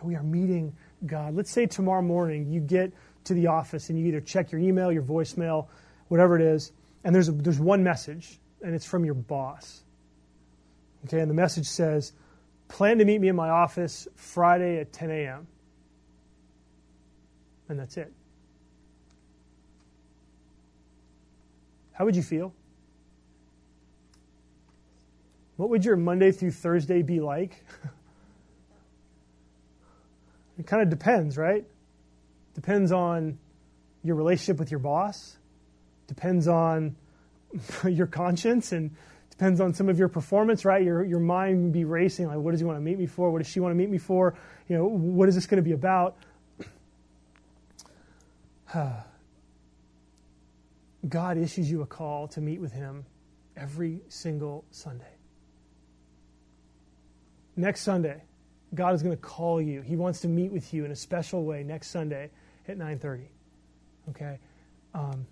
[0.00, 0.76] We are meeting
[1.06, 1.34] God.
[1.34, 2.92] Let's say tomorrow morning you get
[3.24, 5.66] to the office and you either check your email, your voicemail,
[6.06, 6.70] whatever it is,
[7.02, 9.82] and there's, a, there's one message, and it's from your boss.
[11.06, 12.12] Okay, and the message says,
[12.68, 15.48] Plan to meet me in my office Friday at 10 a.m.
[17.68, 18.12] And that's it.
[21.92, 22.54] How would you feel?
[25.56, 27.64] What would your Monday through Thursday be like?
[30.58, 31.64] it kind of depends, right?
[32.54, 33.38] Depends on
[34.02, 35.36] your relationship with your boss,
[36.06, 36.96] depends on
[37.88, 38.90] your conscience, and
[39.30, 40.82] depends on some of your performance, right?
[40.82, 43.30] Your, your mind be racing, like, what does he want to meet me for?
[43.30, 44.34] What does she want to meet me for?
[44.68, 46.16] You know, what is this going to be about?
[51.08, 53.04] God issues you a call to meet with him
[53.56, 55.13] every single Sunday.
[57.56, 58.22] Next Sunday,
[58.74, 59.82] God is going to call you.
[59.82, 62.30] He wants to meet with you in a special way next Sunday
[62.66, 63.28] at 9:30.
[64.10, 64.38] Okay?
[64.94, 65.26] Um,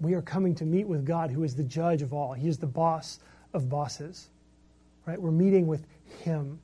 [0.00, 2.32] we are coming to meet with God who is the judge of all.
[2.32, 3.20] He is the boss
[3.52, 4.28] of bosses.
[5.06, 5.20] Right?
[5.20, 5.86] We're meeting with
[6.20, 6.60] him.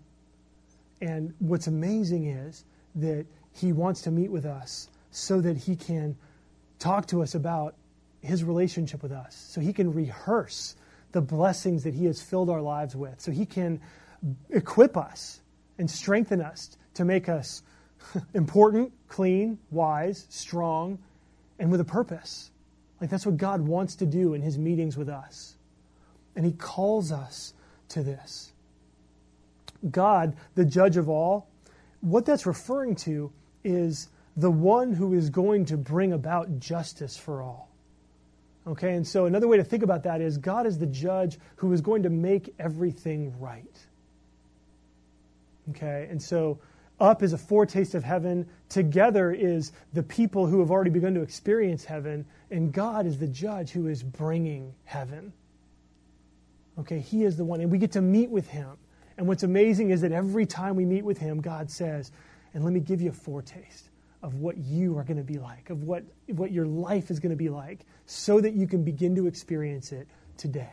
[1.00, 2.64] And what's amazing is
[2.96, 6.16] that he wants to meet with us so that he can
[6.78, 7.74] talk to us about
[8.20, 9.34] his relationship with us.
[9.34, 10.74] So he can rehearse
[11.12, 13.20] the blessings that he has filled our lives with.
[13.20, 13.80] So he can
[14.50, 15.40] equip us
[15.78, 17.62] and strengthen us to make us
[18.34, 20.98] important, clean, wise, strong,
[21.58, 22.50] and with a purpose.
[23.00, 25.56] Like that's what God wants to do in his meetings with us.
[26.36, 27.54] And he calls us
[27.90, 28.52] to this.
[29.90, 31.48] God, the judge of all,
[32.00, 33.32] what that's referring to
[33.64, 37.68] is the one who is going to bring about justice for all.
[38.66, 41.72] Okay, and so another way to think about that is God is the judge who
[41.72, 43.86] is going to make everything right.
[45.70, 46.58] Okay, and so
[47.00, 48.48] up is a foretaste of heaven.
[48.68, 52.26] Together is the people who have already begun to experience heaven.
[52.50, 55.32] And God is the judge who is bringing heaven.
[56.78, 57.60] Okay, He is the one.
[57.60, 58.76] And we get to meet with Him.
[59.16, 62.12] And what's amazing is that every time we meet with Him, God says,
[62.54, 63.90] and let me give you a foretaste
[64.22, 67.30] of what you are going to be like, of what, what your life is going
[67.30, 70.72] to be like, so that you can begin to experience it today.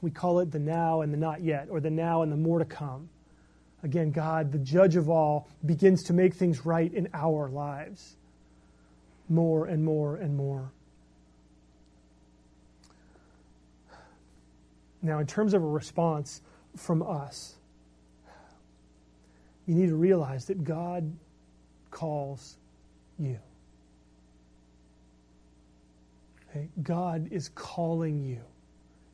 [0.00, 2.58] We call it the now and the not yet, or the now and the more
[2.58, 3.10] to come.
[3.84, 8.16] Again, God, the judge of all, begins to make things right in our lives
[9.28, 10.72] more and more and more.
[15.02, 16.40] Now, in terms of a response
[16.74, 17.56] from us,
[19.66, 21.12] you need to realize that God
[21.90, 22.56] calls
[23.18, 23.38] you.
[26.48, 26.68] Okay?
[26.82, 28.40] God is calling you.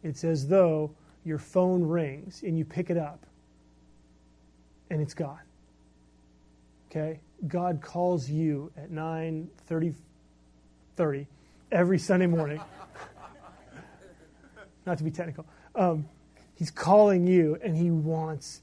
[0.05, 0.93] It's as though
[1.25, 3.27] your phone rings and you pick it up
[4.91, 5.39] and it's God.
[6.91, 7.21] Okay?
[7.47, 9.95] God calls you at 9 30,
[10.97, 11.27] 30
[11.73, 12.61] every Sunday morning.
[14.87, 15.47] Not to be technical.
[15.75, 16.07] Um,
[16.57, 18.61] he's calling you, and he wants.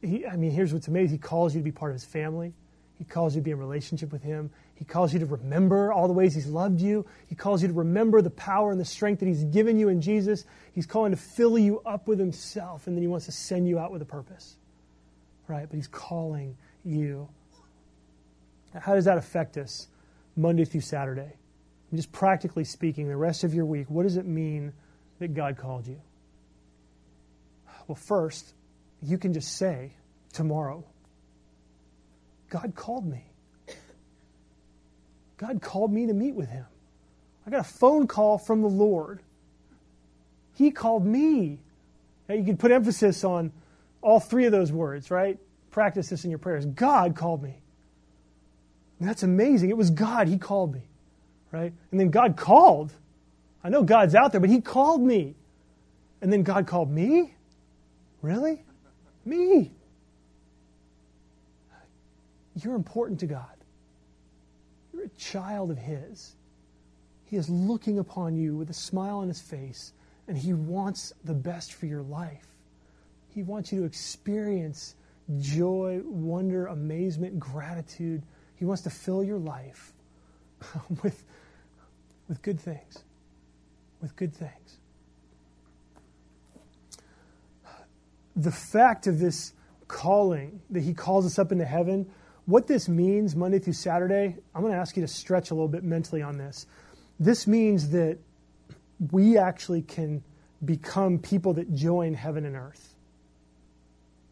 [0.00, 1.16] He, I mean, here's what's amazing.
[1.16, 2.52] He calls you to be part of his family.
[2.98, 4.50] He calls you to be in relationship with him.
[4.74, 7.06] He calls you to remember all the ways he's loved you.
[7.26, 10.00] He calls you to remember the power and the strength that he's given you in
[10.00, 10.44] Jesus.
[10.72, 13.78] He's calling to fill you up with himself, and then he wants to send you
[13.78, 14.56] out with a purpose
[15.48, 15.66] right?
[15.68, 17.28] But He's calling you.
[18.78, 19.88] How does that affect us
[20.36, 21.32] Monday through Saturday?
[21.94, 24.72] Just practically speaking, the rest of your week, what does it mean
[25.18, 26.00] that God called you?
[27.86, 28.52] Well, first,
[29.02, 29.92] you can just say
[30.32, 30.84] tomorrow,
[32.50, 33.24] God called me.
[35.36, 36.64] God called me to meet with Him.
[37.46, 39.20] I got a phone call from the Lord.
[40.54, 41.60] He called me.
[42.28, 43.52] Now, you can put emphasis on
[44.06, 45.36] all three of those words, right?
[45.72, 46.64] Practice this in your prayers.
[46.64, 47.60] God called me.
[49.00, 49.68] That's amazing.
[49.68, 50.28] It was God.
[50.28, 50.82] He called me,
[51.50, 51.72] right?
[51.90, 52.92] And then God called.
[53.64, 55.34] I know God's out there, but He called me.
[56.22, 57.34] And then God called me?
[58.22, 58.62] Really?
[59.24, 59.72] Me.
[62.62, 63.56] You're important to God.
[64.94, 66.36] You're a child of His.
[67.24, 69.92] He is looking upon you with a smile on His face,
[70.28, 72.46] and He wants the best for your life.
[73.36, 74.94] He wants you to experience
[75.38, 78.22] joy, wonder, amazement, gratitude.
[78.54, 79.92] He wants to fill your life
[81.02, 81.22] with,
[82.30, 83.04] with good things.
[84.00, 84.78] With good things.
[88.36, 89.52] The fact of this
[89.86, 92.10] calling, that He calls us up into heaven,
[92.46, 95.68] what this means Monday through Saturday, I'm going to ask you to stretch a little
[95.68, 96.64] bit mentally on this.
[97.20, 98.16] This means that
[99.12, 100.24] we actually can
[100.64, 102.94] become people that join heaven and earth.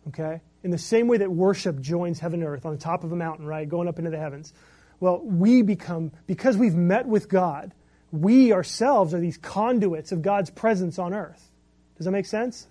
[0.09, 0.40] Okay?
[0.62, 3.16] In the same way that worship joins heaven and earth on the top of a
[3.16, 4.52] mountain, right, going up into the heavens.
[5.00, 7.72] Well, we become, because we've met with God,
[8.12, 11.50] we ourselves are these conduits of God's presence on earth.
[11.96, 12.66] Does that make sense?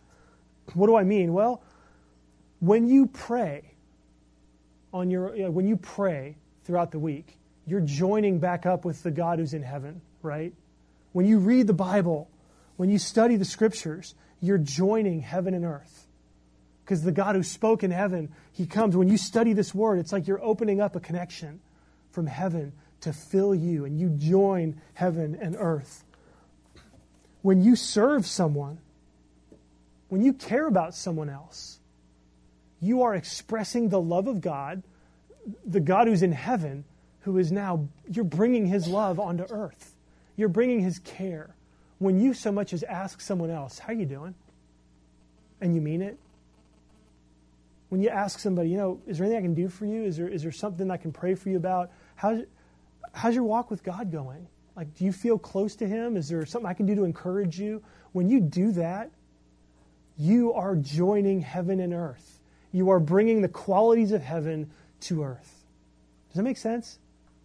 [0.73, 1.33] What do I mean?
[1.33, 1.61] Well,
[2.59, 3.73] when you pray
[4.93, 9.03] on your you know, when you pray throughout the week, you're joining back up with
[9.03, 10.53] the God who's in heaven, right?
[11.11, 12.29] When you read the Bible,
[12.77, 16.02] when you study the scriptures, you're joining heaven and earth.
[16.83, 18.95] Because the God who spoke in heaven, he comes.
[18.95, 21.61] When you study this word, it's like you're opening up a connection
[22.11, 26.03] from heaven to fill you, and you join heaven and earth.
[27.41, 28.79] When you serve someone,
[30.09, 31.79] when you care about someone else,
[32.79, 34.83] you are expressing the love of God,
[35.65, 36.85] the God who's in heaven,
[37.21, 39.95] who is now, you're bringing his love onto earth.
[40.35, 41.55] You're bringing his care.
[41.99, 44.35] When you so much as ask someone else, How you doing?
[45.61, 46.17] And you mean it.
[47.93, 50.01] When you ask somebody, you know, is there anything I can do for you?
[50.01, 51.91] Is there, is there something I can pray for you about?
[52.15, 52.39] How's,
[53.13, 54.47] how's your walk with God going?
[54.75, 56.17] Like, do you feel close to Him?
[56.17, 57.83] Is there something I can do to encourage you?
[58.11, 59.11] When you do that,
[60.17, 62.39] you are joining heaven and earth.
[62.71, 64.71] You are bringing the qualities of heaven
[65.01, 65.63] to earth.
[66.29, 66.97] Does that make sense?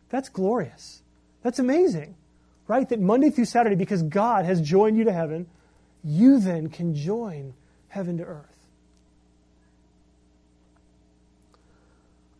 [0.08, 1.02] That's glorious.
[1.42, 2.16] That's amazing,
[2.66, 2.88] right?
[2.88, 5.46] That Monday through Saturday, because God has joined you to heaven,
[6.02, 7.52] you then can join
[7.88, 8.47] heaven to earth.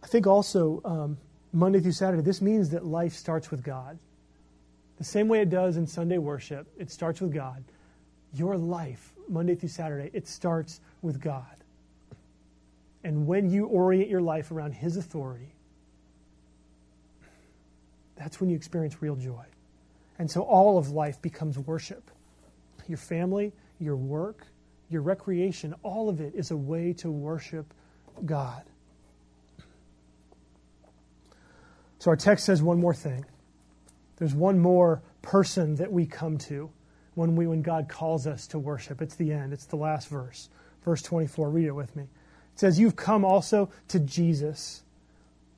[0.09, 1.18] I think also um,
[1.52, 3.98] Monday through Saturday, this means that life starts with God.
[4.96, 7.62] The same way it does in Sunday worship, it starts with God.
[8.32, 11.44] Your life, Monday through Saturday, it starts with God.
[13.04, 15.52] And when you orient your life around His authority,
[18.16, 19.44] that's when you experience real joy.
[20.18, 22.11] And so all of life becomes worship.
[22.88, 24.46] Your family, your work,
[24.88, 27.74] your recreation, all of it is a way to worship
[28.24, 28.62] God.
[31.99, 33.24] So our text says one more thing.
[34.16, 36.70] There's one more person that we come to
[37.14, 39.03] when we when God calls us to worship.
[39.03, 39.53] It's the end.
[39.53, 40.49] It's the last verse.
[40.84, 41.51] Verse 24.
[41.51, 42.05] Read it with me.
[42.05, 44.82] It says, "You've come also to Jesus,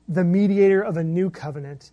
[0.07, 1.91] the mediator of a new covenant,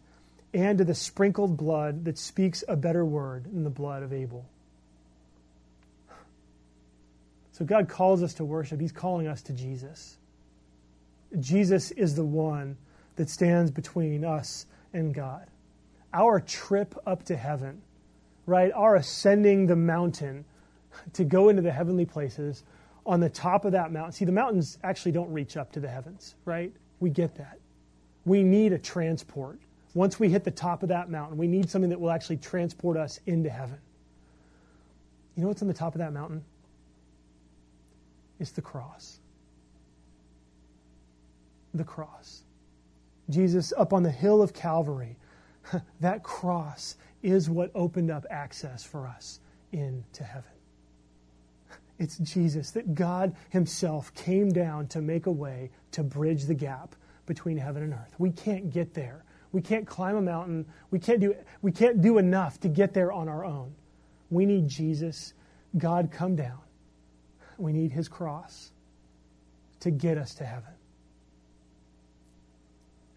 [0.55, 4.46] and to the sprinkled blood that speaks a better word than the blood of Abel."
[7.53, 8.80] So God calls us to worship.
[8.80, 10.16] He's calling us to Jesus.
[11.38, 12.76] Jesus is the one
[13.19, 15.47] that stands between us and God.
[16.14, 17.83] Our trip up to heaven,
[18.47, 18.73] right?
[18.73, 20.45] Our ascending the mountain
[21.12, 22.64] to go into the heavenly places
[23.05, 24.12] on the top of that mountain.
[24.12, 26.73] See, the mountains actually don't reach up to the heavens, right?
[27.01, 27.59] We get that.
[28.25, 29.59] We need a transport.
[29.95, 32.97] Once we hit the top of that mountain, we need something that will actually transport
[32.97, 33.79] us into heaven.
[35.37, 36.45] You know what's on the top of that mountain?
[38.41, 39.19] It's the cross.
[41.75, 42.43] The cross.
[43.31, 45.16] Jesus up on the hill of Calvary,
[46.01, 49.41] that cross is what opened up access for us
[49.72, 50.51] into heaven.
[51.99, 56.95] It's Jesus, that God Himself came down to make a way to bridge the gap
[57.26, 58.14] between heaven and earth.
[58.18, 59.24] We can't get there.
[59.51, 60.66] We can't climb a mountain.
[60.91, 63.74] We can't do, we can't do enough to get there on our own.
[64.31, 65.35] We need Jesus,
[65.76, 66.61] God, come down.
[67.57, 68.70] We need His cross
[69.81, 70.78] to get us to heaven.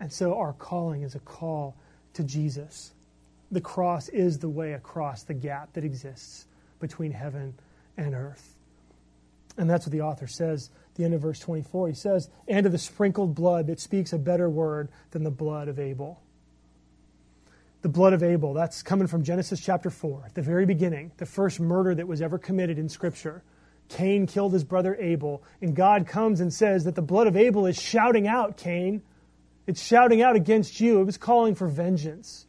[0.01, 1.77] And so our calling is a call
[2.15, 2.91] to Jesus.
[3.51, 6.47] The cross is the way across the gap that exists
[6.79, 7.53] between heaven
[7.95, 8.55] and earth.
[9.57, 11.89] And that's what the author says at the end of verse 24.
[11.89, 15.67] He says, And of the sprinkled blood that speaks a better word than the blood
[15.67, 16.19] of Abel.
[17.83, 21.25] The blood of Abel, that's coming from Genesis chapter 4, at the very beginning, the
[21.27, 23.43] first murder that was ever committed in Scripture.
[23.89, 27.67] Cain killed his brother Abel, and God comes and says that the blood of Abel
[27.67, 29.03] is shouting out, Cain,
[29.71, 30.99] it's shouting out against you.
[30.99, 32.45] It was calling for vengeance.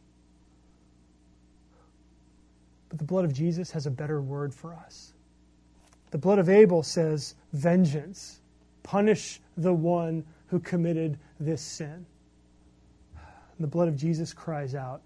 [2.89, 5.13] But the blood of Jesus has a better word for us.
[6.11, 8.41] The blood of Abel says, vengeance.
[8.83, 12.05] Punish the one who committed this sin.
[13.15, 15.01] And the blood of Jesus cries out,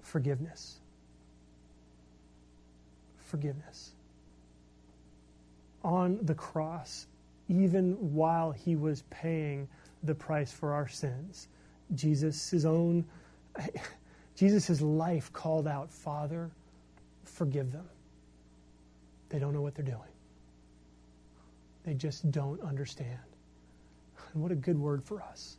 [0.00, 0.78] forgiveness.
[3.18, 3.90] Forgiveness.
[5.84, 7.06] On the cross,
[7.50, 9.68] even while he was paying
[10.02, 11.48] the price for our sins.
[11.94, 13.04] Jesus, his own,
[14.36, 16.50] Jesus' life called out, Father,
[17.24, 17.88] forgive them.
[19.28, 19.98] They don't know what they're doing.
[21.84, 23.18] They just don't understand.
[24.32, 25.56] And what a good word for us.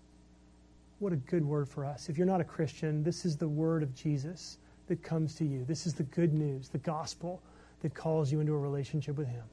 [0.99, 2.09] What a good word for us.
[2.09, 5.63] If you're not a Christian, this is the word of Jesus that comes to you.
[5.65, 7.41] This is the good news, the gospel
[7.81, 9.43] that calls you into a relationship with Him.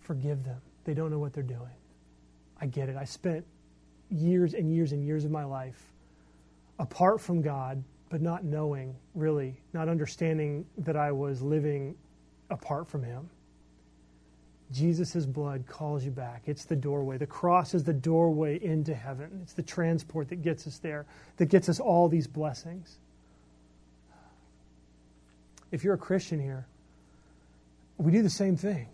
[0.00, 1.76] Forgive them They don't know what they're doing.
[2.60, 2.96] I get it.
[2.96, 3.44] I spent
[4.10, 5.80] years and years and years of my life
[6.78, 11.94] apart from God, but not knowing, really, not understanding that I was living
[12.50, 13.28] apart from Him.
[14.72, 16.42] Jesus' blood calls you back.
[16.46, 17.16] It's the doorway.
[17.16, 19.40] The cross is the doorway into heaven.
[19.42, 21.06] It's the transport that gets us there,
[21.38, 22.96] that gets us all these blessings.
[25.70, 26.66] If you're a Christian here,
[27.96, 28.88] we do the same thing.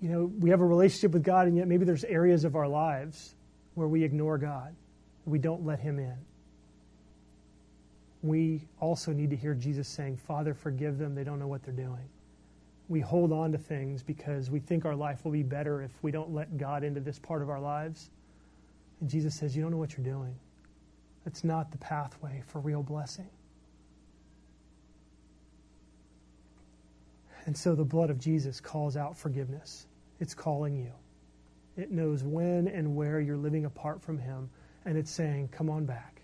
[0.00, 2.68] You know, we have a relationship with God, and yet maybe there's areas of our
[2.68, 3.34] lives
[3.74, 4.74] where we ignore God.
[5.26, 6.16] We don't let Him in.
[8.22, 11.14] We also need to hear Jesus saying, Father, forgive them.
[11.14, 12.08] They don't know what they're doing
[12.90, 16.10] we hold on to things because we think our life will be better if we
[16.10, 18.10] don't let God into this part of our lives.
[19.00, 20.34] And Jesus says, You don't know what you're doing.
[21.24, 23.28] That's not the pathway for real blessing.
[27.46, 29.86] And so the blood of Jesus calls out forgiveness.
[30.20, 30.92] It's calling you.
[31.76, 34.50] It knows when and where you're living apart from Him,
[34.84, 36.22] and it's saying, Come on back.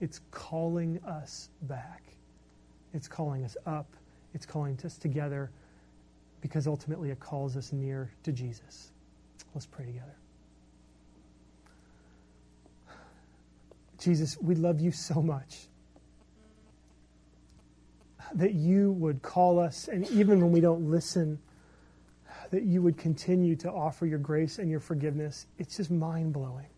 [0.00, 2.02] It's calling us back.
[2.94, 3.86] It's calling us up.
[4.34, 5.50] It's calling us together
[6.40, 8.90] because ultimately it calls us near to Jesus.
[9.54, 10.16] Let's pray together.
[13.98, 15.68] Jesus, we love you so much
[18.34, 21.38] that you would call us, and even when we don't listen,
[22.52, 25.46] that you would continue to offer your grace and your forgiveness.
[25.58, 26.68] It's just mind blowing.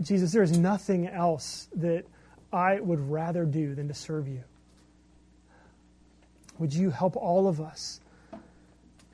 [0.00, 2.06] Jesus, there is nothing else that
[2.52, 4.42] I would rather do than to serve you.
[6.58, 8.00] Would you help all of us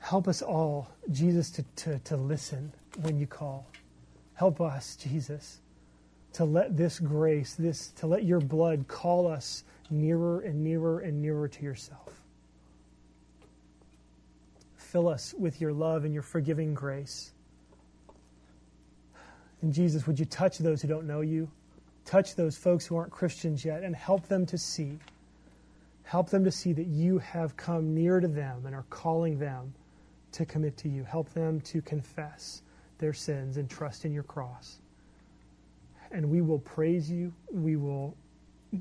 [0.01, 3.67] Help us all, Jesus, to, to, to listen when you call.
[4.33, 5.59] Help us, Jesus,
[6.33, 11.21] to let this grace, this, to let your blood call us nearer and nearer and
[11.21, 12.20] nearer to yourself.
[14.91, 17.31] Fill us with your love and your forgiving grace.
[19.61, 21.49] And Jesus, would you touch those who don't know you?
[22.03, 24.99] Touch those folks who aren't Christians yet and help them to see.
[26.03, 29.73] Help them to see that you have come near to them and are calling them
[30.33, 31.05] to commit to you.
[31.05, 32.61] Help them to confess
[32.97, 34.79] their sins and trust in your cross.
[36.11, 37.31] And we will praise you.
[37.49, 38.17] We will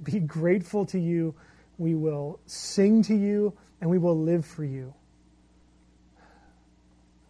[0.03, 1.37] be grateful to you.
[1.79, 3.53] We will sing to you.
[3.81, 4.93] And we will live for you.